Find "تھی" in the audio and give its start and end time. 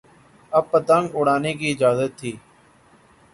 2.19-2.31